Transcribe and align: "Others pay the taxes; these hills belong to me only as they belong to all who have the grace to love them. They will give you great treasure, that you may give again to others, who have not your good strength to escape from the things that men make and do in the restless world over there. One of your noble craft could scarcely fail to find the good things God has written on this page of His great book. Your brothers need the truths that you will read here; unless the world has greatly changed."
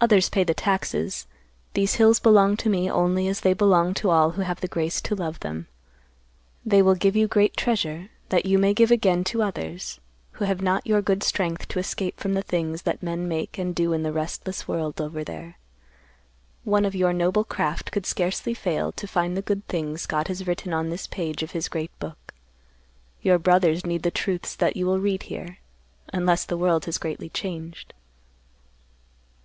"Others 0.00 0.28
pay 0.28 0.44
the 0.44 0.54
taxes; 0.54 1.26
these 1.74 1.94
hills 1.96 2.20
belong 2.20 2.56
to 2.58 2.70
me 2.70 2.88
only 2.88 3.26
as 3.26 3.40
they 3.40 3.52
belong 3.52 3.94
to 3.94 4.10
all 4.10 4.30
who 4.38 4.42
have 4.42 4.60
the 4.60 4.68
grace 4.68 5.00
to 5.00 5.16
love 5.16 5.40
them. 5.40 5.66
They 6.64 6.80
will 6.82 6.94
give 6.94 7.16
you 7.16 7.26
great 7.26 7.56
treasure, 7.56 8.10
that 8.28 8.46
you 8.46 8.58
may 8.60 8.72
give 8.74 8.92
again 8.92 9.24
to 9.24 9.42
others, 9.42 9.98
who 10.34 10.44
have 10.44 10.62
not 10.62 10.86
your 10.86 11.02
good 11.02 11.24
strength 11.24 11.66
to 11.66 11.80
escape 11.80 12.20
from 12.20 12.34
the 12.34 12.42
things 12.44 12.82
that 12.82 13.02
men 13.02 13.26
make 13.26 13.58
and 13.58 13.74
do 13.74 13.92
in 13.92 14.04
the 14.04 14.12
restless 14.12 14.68
world 14.68 15.00
over 15.00 15.24
there. 15.24 15.58
One 16.62 16.84
of 16.84 16.94
your 16.94 17.12
noble 17.12 17.42
craft 17.42 17.90
could 17.90 18.06
scarcely 18.06 18.54
fail 18.54 18.92
to 18.92 19.08
find 19.08 19.36
the 19.36 19.42
good 19.42 19.66
things 19.66 20.06
God 20.06 20.28
has 20.28 20.46
written 20.46 20.72
on 20.72 20.90
this 20.90 21.08
page 21.08 21.42
of 21.42 21.50
His 21.50 21.66
great 21.68 21.90
book. 21.98 22.32
Your 23.20 23.40
brothers 23.40 23.84
need 23.84 24.04
the 24.04 24.12
truths 24.12 24.54
that 24.54 24.76
you 24.76 24.86
will 24.86 25.00
read 25.00 25.24
here; 25.24 25.58
unless 26.12 26.44
the 26.44 26.56
world 26.56 26.84
has 26.84 26.98
greatly 26.98 27.30
changed." 27.30 27.94